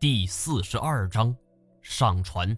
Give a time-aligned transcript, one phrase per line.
[0.00, 1.34] 第四十二章，
[1.82, 2.56] 上船。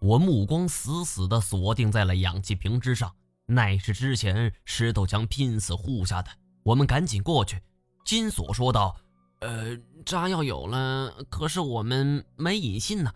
[0.00, 3.12] 我目光死死地锁定在了氧气瓶之上，
[3.46, 6.30] 乃是之前石头墙拼死护下的。
[6.62, 7.60] 我们赶紧过去。
[8.04, 8.96] 金锁说道
[9.42, 13.12] ：“呃，炸药有了，可是我们没引信呢。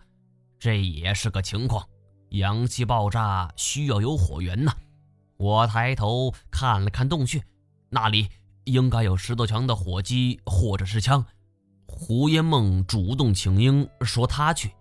[0.59, 1.87] 这也是个情况。
[2.31, 4.73] 氧气爆炸需要有火源呢。”
[5.39, 7.41] 我抬头看了看洞穴，
[7.89, 8.27] 那里
[8.65, 11.25] 应该有石头墙的火机或者是枪。
[11.85, 14.71] 胡烟梦主动请缨，说他去。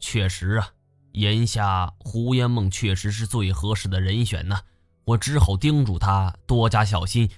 [0.00, 0.68] 确实啊，
[1.12, 4.58] 眼下胡烟梦确实是最合适的人选呢。
[5.04, 7.28] 我只好叮嘱他多加小心。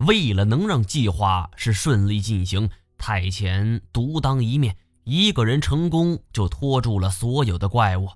[0.00, 2.68] 为了能让计划是顺利进行，
[2.98, 8.08] 太前独当一面，一个人成功就拖住了所有的怪物。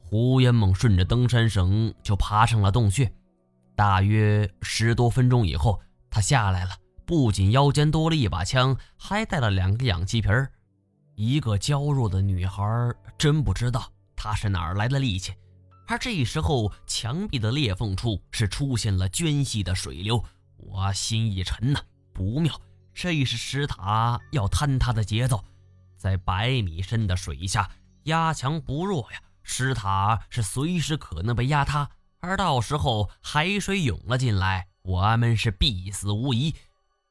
[0.00, 3.12] 胡烟梦顺着登山绳就爬上了洞穴。
[3.74, 6.70] 大约十多分钟以后，他下来了。
[7.06, 10.50] 不仅腰间多了一把枪，还带了两个氧气瓶儿。
[11.14, 12.64] 一个娇弱的女孩，
[13.18, 15.32] 真不知道她是哪儿来的力气。
[15.86, 20.24] 而这时候，墙壁的裂缝处是出现了涓细的水流，
[20.56, 21.80] 我心一沉呐，
[22.12, 22.58] 不妙，
[22.94, 25.44] 这是石塔要坍塌的节奏。
[25.96, 27.70] 在百米深的水下，
[28.04, 31.88] 压强不弱呀，石塔是随时可能被压塌。
[32.20, 36.54] 而到时候海水涌了进来，我们是必死无疑。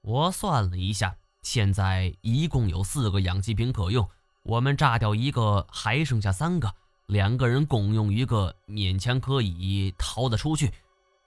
[0.03, 4.05] 我算了一下，现在一共有四个氧气瓶可用，
[4.43, 6.69] 我们炸掉一个，还剩下三个，
[7.05, 10.73] 两个人共用一个，勉强可以逃得出去。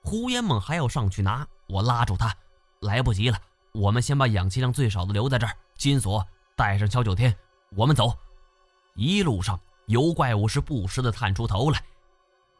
[0.02, 2.36] 胡延猛还要上去拿，我拉住他，
[2.80, 3.41] 来不及了，
[3.72, 5.56] 我们先把氧气量最少的留在这儿。
[5.78, 6.22] 金锁
[6.54, 7.34] 带上萧九天，
[7.74, 8.14] 我们走。
[8.94, 11.82] 一路上油怪物是不时的探出头来，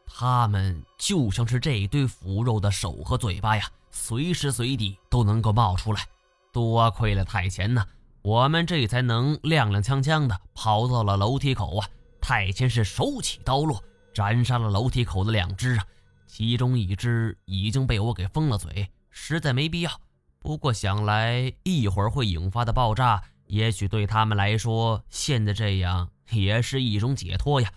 [0.07, 3.71] 他们就像是这一堆腐肉的手和嘴巴呀。
[3.99, 6.07] 随时随地都能够冒出来，
[6.53, 7.85] 多亏了太前呢，
[8.23, 11.89] 我们这才能踉踉跄跄的跑到了楼梯口啊！
[12.21, 13.83] 太前是手起刀落，
[14.15, 15.85] 斩杀了楼梯口的两只啊，
[16.27, 19.91] 其中一只已经被我给封了嘴，实在没必要。
[20.39, 27.73] 不过想来一会儿会引发的爆炸，也许对他们来说，现在这样也是一种解脱呀。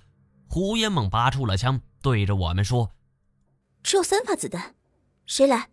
[0.47, 2.91] 胡烟梦拔出了枪，对着我们说
[3.81, 4.75] ：“只有三发子弹，
[5.25, 5.69] 谁来？”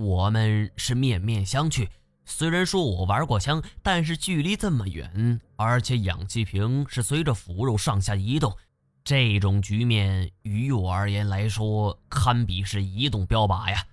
[0.00, 1.86] 我们是面面相觑。
[2.24, 8.56] 虽然说我玩过枪，但是距离这么远，而且氧气瓶是随着腐肉上下移动，
[9.04, 13.84] 这种局面于我而言来说，堪比是移动标靶呀。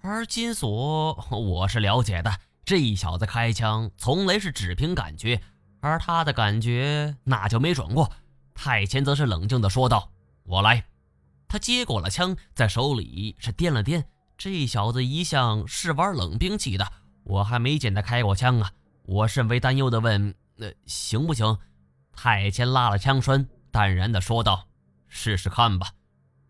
[0.00, 2.32] 而金锁，我是了解的，
[2.64, 5.42] 这小子开枪从来是只凭感觉，
[5.80, 8.10] 而他的感觉那就没准过。
[8.54, 10.10] 太前则是冷静地说道
[10.44, 10.84] ：“我来。”
[11.48, 14.04] 他接过了枪，在手里是掂了掂。
[14.42, 16.90] 这小子一向是玩冷兵器的，
[17.24, 18.72] 我还没见他开过枪啊！
[19.02, 21.58] 我甚为担忧地问：“那行不行？”
[22.16, 24.66] 太监拉了枪栓，淡然地说道
[25.08, 25.90] ：“试试看吧，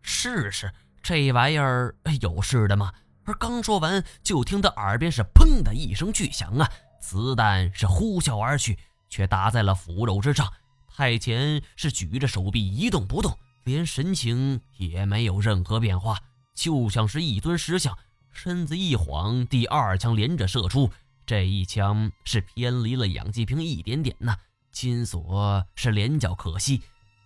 [0.01, 0.71] 试试
[1.03, 2.93] 这玩意儿有事的吗？”
[3.27, 6.71] 而刚说完，就听他耳边是“砰”的一声巨响啊，
[7.01, 8.79] 子弹是呼啸而去，
[9.09, 10.49] 却打在了腐肉之上。
[10.87, 16.17] 太监是举着手臂一动不动，连神情也没有任何变化。
[16.53, 17.97] 就像是一尊石像，
[18.31, 20.91] 身子一晃，第二枪连着射出。
[21.25, 24.35] 这一枪是偏离了氧气瓶一点点呐。
[24.71, 26.81] 金锁是连叫可惜，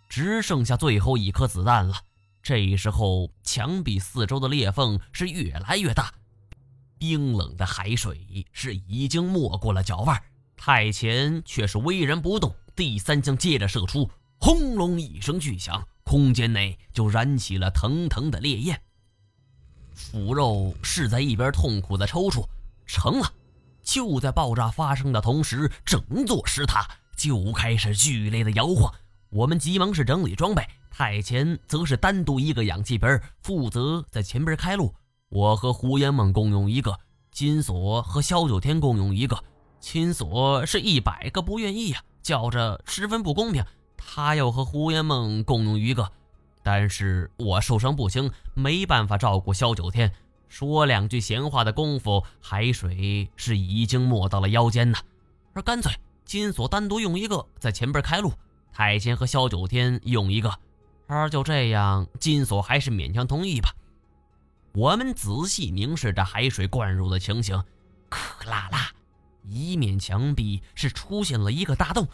[0.09, 1.95] 只剩下最后一颗子弹了。
[2.41, 6.13] 这时候，墙壁四周的裂缝是越来越大，
[6.97, 10.21] 冰冷的海水是已经没过了脚腕。
[10.57, 12.55] 太前却是巍然不动。
[12.75, 14.09] 第三枪接着射出，
[14.39, 18.79] 轰隆一声巨响，空间内就燃起了腾腾的烈焰。
[19.95, 22.45] 腐肉是在一边痛苦的抽搐，
[22.85, 23.31] 成了。
[23.81, 26.85] 就在爆炸发生的同时，整座石塔
[27.15, 28.93] 就开始剧烈的摇晃。
[29.29, 34.93] 我们急忙是整理装备，太前则是单独一个氧气瓶，负责在前边开路。
[35.29, 36.97] 我和胡延梦共用一个，
[37.31, 39.37] 金锁和萧九天共用一个。
[39.79, 43.63] 金锁是一百个不愿意呀，叫着十分不公平。
[43.97, 46.11] 他要和胡延梦共用一个。
[46.65, 50.11] 但是我受伤不轻，没办法照顾萧九天。
[50.49, 54.97] 说两句闲话的功夫，海水是已经没到了腰间呢。
[55.53, 55.93] 而干脆
[56.25, 58.33] 金锁单独用一个在前边开路，
[58.73, 60.51] 太监和萧九天用一个。
[61.05, 63.69] 而就这样，金锁还是勉强同意吧。
[64.73, 67.63] 我们仔细凝视着海水灌入的情形，
[68.09, 68.89] 克啦啦，
[69.43, 72.07] 一面墙壁是出现了一个大洞。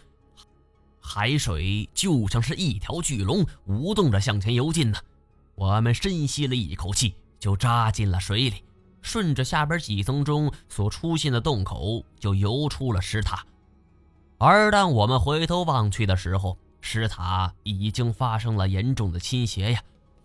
[1.14, 4.98] 海水就像是一条巨龙，舞动着向前游进呢。
[5.56, 8.64] 我们深吸了一口气，就扎进了水里，
[9.02, 13.46] 顺着下边几层中所出现的洞口，就游出了石塔。
[14.38, 19.84] 而当我们回头望去的时候，石塔已经发生了严重的倾斜呀，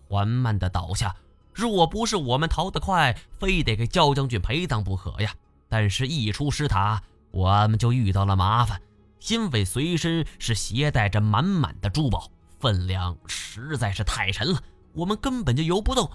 [0.08, 1.16] 缓慢的倒下。
[1.52, 5.34] 若不是我们逃得快，非得给焦将军陪葬不可呀。
[5.68, 7.02] 但是，一出石塔，
[7.32, 8.80] 我们就遇到了麻烦，
[9.28, 16.10] 因为随身是携带着满满的珠宝，分量实在是太沉了，我们根本就游不动。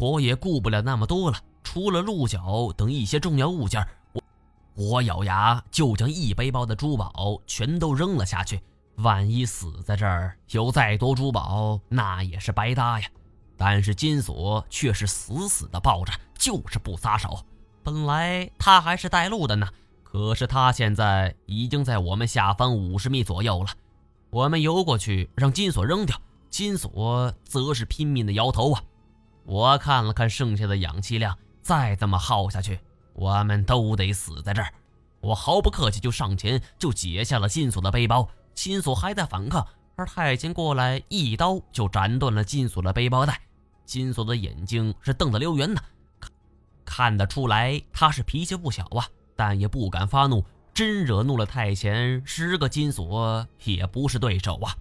[0.00, 4.22] 我也顾不了那么多了，除了鹿角等一些重要物件，我
[4.74, 8.60] 我咬牙就将一背包的珠宝全都扔了下去。
[8.96, 13.08] 万一死在这儿，有再多珠宝，那也是白搭呀。
[13.56, 17.44] 但是金锁却是死死的抱着，就是不撒手。
[17.82, 19.68] 本来他还是带路的呢，
[20.18, 23.70] 可是他现在已经在我们下方五十米左右了。
[24.30, 26.20] 我们游过去让金锁扔掉，
[26.50, 28.82] 金锁则是拼命的摇头啊。
[29.44, 32.80] 我看了看剩下的氧气量，再这么耗下去，
[33.12, 34.74] 我们都得死在这儿。
[35.20, 43.40] 我毫不客气就上前就解下了金锁的背包，金锁还在反抗，而太监过来一刀就斩断了金锁的背包带。
[43.84, 45.80] 金锁的眼睛是瞪得溜圆的，
[46.18, 46.32] 看
[46.84, 49.06] 看得出来他是脾气不小啊，
[49.38, 50.44] 但也不敢发怒，
[50.74, 54.74] 真惹怒了太监，十个金锁也不是对手啊。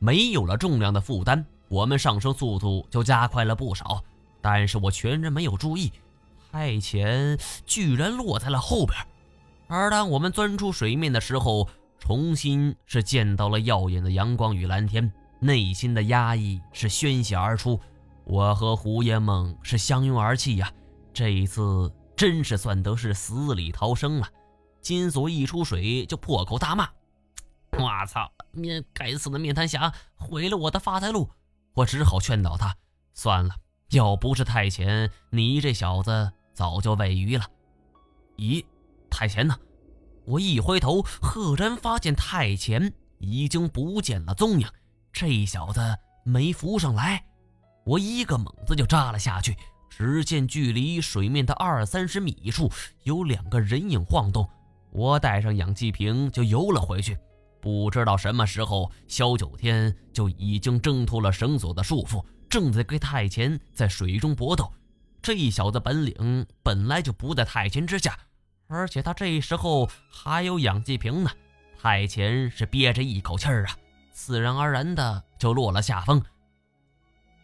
[0.00, 1.46] 没有了重量的负担。
[1.68, 4.02] 我们上升速度就加快了不少，
[4.40, 5.92] 但是我全然没有注意，
[6.50, 8.98] 太前居然落在了后边。
[9.68, 11.68] 而当我们钻出水面的时候，
[12.00, 17.78] 重新是见到了耀眼的阳光与蓝天，内心的压抑是宣泄而出。
[18.24, 20.68] 我和胡爷梦是相拥而泣呀，
[21.14, 24.28] 这一次真是算得是死里逃生了。
[24.80, 26.88] 金锁一出水就破口大骂
[27.78, 31.30] ：“我操，面该死的面瘫侠，毁了我的发财路！”
[31.74, 32.76] 我只好劝导他，
[33.14, 33.54] 算了，
[33.90, 37.46] 要不是太前，你这小子早就喂鱼了。
[38.36, 38.64] 咦，
[39.08, 39.56] 太前呢？
[40.24, 44.68] 我一回头，赫然发现太前已经不见了踪影。
[45.12, 45.80] 这小子
[46.24, 47.24] 没浮上来，
[47.84, 49.56] 我一个猛子就扎了下去。
[49.94, 52.72] 只见距离水面的二三十米处
[53.02, 54.48] 有两个人影晃动，
[54.90, 57.18] 我带上氧气瓶就游了回去。
[57.60, 64.72] 不知道什么时候，萧九天就已经挣脱了绳索的束缚，正在跟太前在水中搏斗。
[65.20, 68.18] 这小子本领本来就不在太前之下，
[68.68, 71.30] 而且他这时候还有氧气瓶呢。
[71.78, 73.76] 太前是憋着一口气儿啊，
[74.10, 76.22] 自然而然的就落了下风。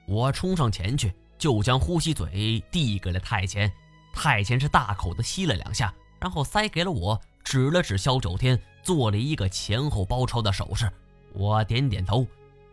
[0.06, 3.72] 我冲上前去，就将呼吸嘴递给了太前。
[4.12, 8.60] 太前是大口的吸了两下，然后塞给了我，指了指萧九天。
[8.80, 10.90] 做了一个前后包抄的手势，
[11.34, 12.26] 我点点头，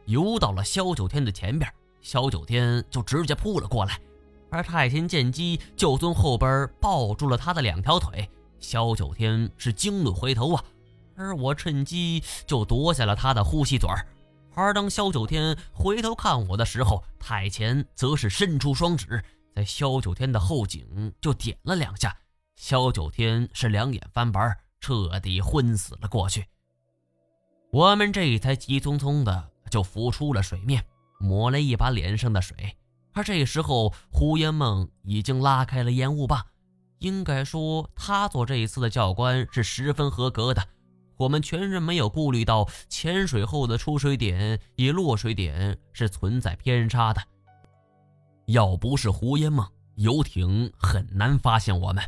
[0.06, 1.70] 游到了萧九天的前边，
[2.02, 4.00] 萧九天就直接扑了过来，
[4.50, 8.30] 而太前见机就从后边抱住了他的两条腿。
[8.62, 10.64] 萧九天是惊怒回头啊，
[11.18, 14.08] 而我趁机就夺下了他的呼吸嘴儿。
[14.56, 19.24] 而当萧九天回头看我的时候，太前则是伸出双指，
[19.54, 22.18] 在萧九天的后颈就点了两下，
[22.56, 24.58] 萧九天是两眼翻白。
[24.82, 26.46] 彻底昏死了过去，
[27.72, 30.86] 我们这才急匆匆的就浮出了水面，
[31.20, 32.78] 抹了一把脸上的水。
[33.12, 36.46] 而这时候，胡烟梦已经拉开了烟雾棒，
[37.00, 40.68] 应该说他做这一次的教官是十分合格的。
[41.18, 47.22] 我们全然没有顾虑到潜水后的出水点与落水点是存在偏差的。
[48.48, 52.04] 要不是胡烟梦，游艇很难发现我们。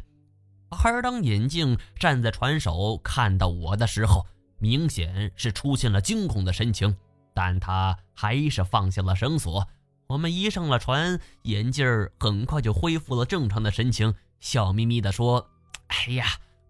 [0.69, 4.25] 而当眼镜站在船首看到我的时候，
[4.59, 6.95] 明显是出现了惊恐的神情，
[7.33, 9.67] 但他还是放下了绳索。
[10.07, 11.85] 我们一上了船，眼镜
[12.19, 15.49] 很快就恢复了正常的神情，笑眯眯地说
[15.87, 16.25] ：“哎呀，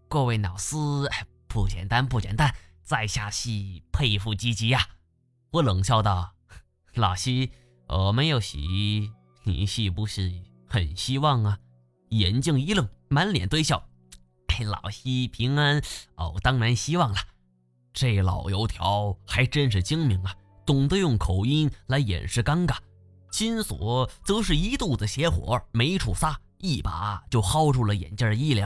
[0.08, 0.76] 各位老师，
[1.48, 4.88] 不简单，不简单，在下系佩服积极呀。”
[5.52, 6.36] 我冷笑道
[6.96, 7.52] ：“老西，
[7.88, 9.12] 我没有喜，
[9.44, 10.32] 你是不是
[10.68, 11.60] 很希望啊？”
[12.10, 13.88] 眼镜一愣，满脸堆笑。
[14.48, 15.82] 哎，老西平安
[16.16, 17.18] 哦，当然希望了。
[17.94, 20.36] 这老油条还真是精明啊，
[20.66, 22.78] 懂得用口音来掩饰尴尬。
[23.30, 28.66] 金锁则是一肚子邪火没处撒，一把就薅住了眼镜衣领。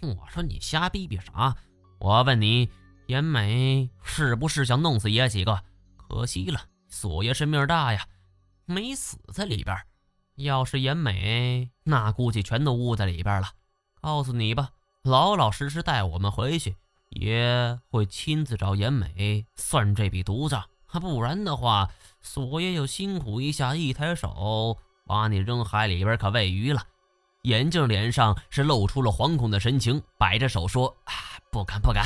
[0.00, 1.56] 我说你瞎逼逼啥？
[2.00, 2.70] 我问你，
[3.06, 5.62] 严美是不是想弄死爷几个？
[5.96, 8.06] 可惜了，锁爷是命大呀，
[8.64, 9.76] 没死在里边。
[10.36, 13.48] 要是严美，那估计全都捂在里边了。
[14.00, 14.70] 告诉你吧，
[15.02, 16.76] 老老实实带我们回去，
[17.10, 20.64] 爷会亲自找严美算这笔毒账。
[21.00, 21.90] 不然的话，
[22.22, 26.80] 锁爷就辛苦一下，一抬手把你扔海里边，可喂鱼了。
[27.42, 30.96] 眼镜脸上是露出了惶恐的神情，摆着手说
[31.50, 32.04] ：“不敢不敢，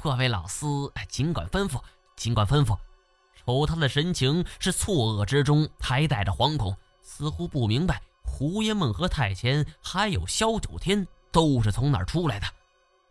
[0.00, 0.66] 各位老师，
[1.08, 1.80] 尽管吩咐，
[2.16, 2.76] 尽管吩咐。
[3.44, 12.46] 瞅他的神情是错愕之中还带着惶恐，似乎不明白胡延梦和太前还有萧九天都是从哪儿出来的。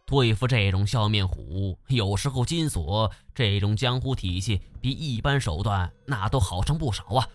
[0.06, 7.28] 对付这种笑面虎，有时候金锁这种江湖体系比一般手段那都好上不少啊。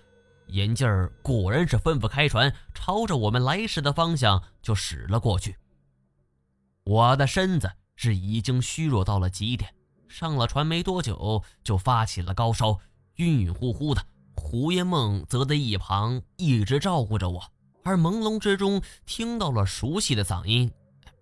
[0.49, 5.57] 眼镜儿果然是吩咐开船，朝着我们来时的方向就驶了过去。
[6.85, 9.75] 我的身子是已经虚弱到了极点，
[10.09, 12.79] 上了船没多久就发起了高烧，
[13.17, 14.07] 晕晕乎乎的。
[14.37, 17.43] 胡爷梦则在一旁一直照顾着我，
[17.83, 20.71] 而朦胧之中听到了熟悉的嗓音：“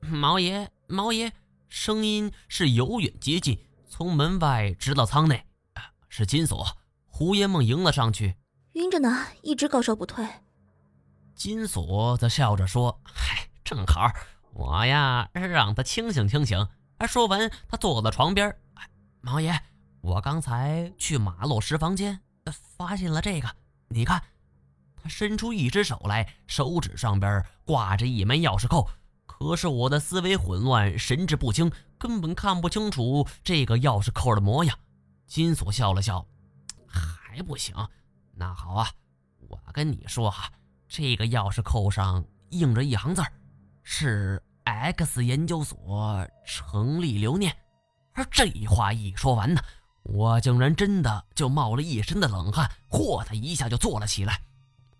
[0.02, 1.32] 毛爷，毛爷！”
[1.70, 5.44] 声音是由远接近，从门外直到舱内。
[6.08, 6.66] 是金锁。
[7.06, 8.36] 胡爷梦迎了上去。
[8.74, 10.26] 晕着呢，一直高烧不退。
[11.34, 14.10] 金锁则笑着说：“嗨，正好，
[14.54, 16.66] 我呀让他清醒清醒。”
[16.98, 18.48] 哎说完，他坐到床边。
[18.74, 18.88] 哎
[19.20, 19.52] 毛爷，
[20.00, 22.20] 我刚才去马洛石房间，
[22.76, 23.48] 发现了这个。
[23.88, 24.22] 你看，
[24.96, 28.88] 他伸出一只手来，手指上边挂着一枚钥匙扣。
[29.26, 34.78] 可是我的思维混乱，神志不清，根本看不清楚这个钥匙扣的模样。
[35.26, 36.24] 金锁笑了笑，
[36.86, 37.74] 还不行。
[38.34, 38.88] 那好啊，
[39.48, 40.50] 我跟你说哈，
[40.88, 43.32] 这个钥匙扣上印着一行字儿，
[43.84, 47.56] 是 X 研究所成立留念。
[48.14, 49.62] 而这话一说完呢，
[50.02, 54.40] 我竟然真的就冒了一身的冷汗，嚯的一下就坐了起来。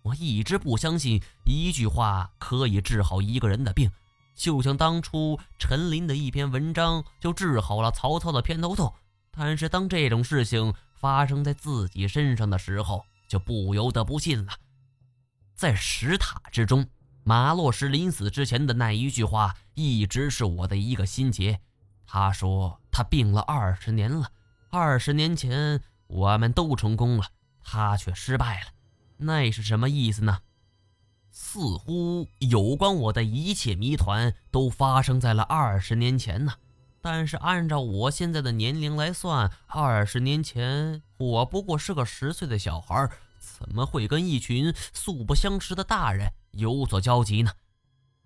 [0.01, 3.91] 我一直不相信一句话可以治好一个人的病，
[4.35, 8.93] 就像当初陈林的一篇文章就治好了曹操的偏头痛。
[9.31, 14.53] 但是当这种事情发生在自己身上的时候，就不由得不信了。
[15.55, 16.85] 在石塔之中，
[17.27, 21.59] 马洛什临死之前的那一句话，一直是我的一个心结。
[22.05, 24.29] 他说他病了二十年了，
[24.69, 27.25] 二十年前我们都成功了，
[27.63, 28.67] 他却失败了，
[29.17, 30.37] 那是什么意思呢？
[31.31, 36.53] 似乎有关我的一切谜团都发生在了二十年前呢。
[37.01, 43.09] 但是按照我现在的年龄来算，二十年前我不过是个十岁的小孩，
[43.45, 47.51] 怎么会跟一群素不相识的大人有所交集呢？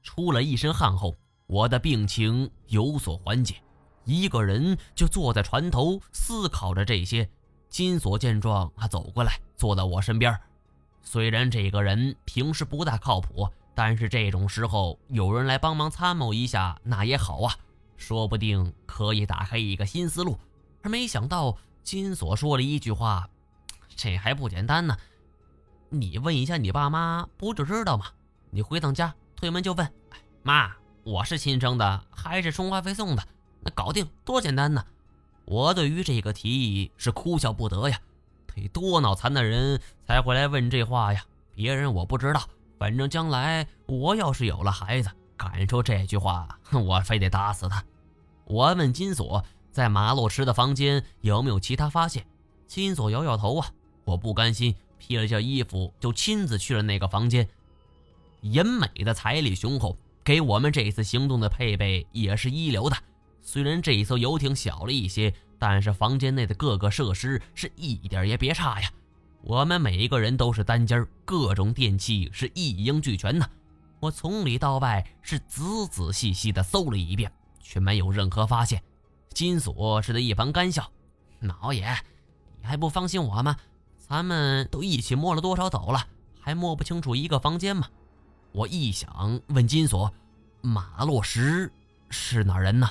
[0.02, 3.56] 出了一身汗后，我的病情有所缓解，
[4.06, 7.30] 一个人就坐在船头思考着这些。
[7.70, 10.40] 金锁见状，他走过来坐到我身边。
[11.04, 17.54] 虽然这个人平时不大靠谱，但是这种时候有人来帮忙参谋一下，那也好啊。
[17.98, 20.40] 说不定可以打开一个新思路，
[20.82, 23.30] 而没想到金锁说了一句话
[23.94, 24.98] ：“这还不简单呢，
[25.92, 28.06] 你问一下你爸妈，不就知道吗？
[28.52, 29.92] 你回趟家，推门就问，
[30.44, 30.72] 妈，
[31.04, 33.24] 我是亲生的还是充话费送的？
[33.62, 34.86] 那搞定，多简单呢！”
[35.46, 38.00] 我对于这个提议是哭笑不得呀，
[38.54, 41.24] 得多脑残的人才会来问这话呀？
[41.56, 42.44] 别人我不知道，
[42.78, 45.10] 反正将来我要是有了孩子。
[45.36, 47.84] 敢说这句话，我非得打死他！
[48.46, 52.28] 我问金锁，在马洛池的房间有没有其他发现？
[52.68, 53.72] 金锁摇摇头啊，
[54.04, 57.48] 我不甘心，披了件衣服就亲自去了那个房间。
[58.42, 62.96] 严美的财力雄厚，给我们这次行动的配备也是一流的。
[63.42, 68.92] 虽然这一艘游艇小了一些，但是房间内的各个设施是一点也别差呀。
[69.42, 73.50] 我们每一个人都是单间，各种电器是一应俱全的。
[74.00, 78.82] 我从里到外是仔仔细细的搜了一遍，却没有任何发现。
[79.34, 80.90] 金锁是在一旁干笑
[81.40, 81.86] ：“老爷，
[82.62, 83.56] 你还不放心我吗？
[84.10, 86.08] 咱们都一起摸了多少走了，
[86.42, 87.88] 还摸不清楚一个房间吗？”
[88.52, 90.12] 我一想，问金锁
[90.62, 91.72] ：“马洛什
[92.10, 92.90] 是哪人呢？”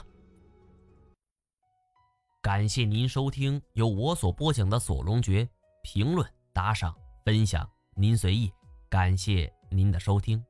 [2.41, 5.45] 感谢您收听由我所播讲的《锁龙诀》，
[5.83, 6.95] 评论、打赏、
[7.25, 8.51] 分享，您随意。
[8.89, 10.43] 感谢您的收听。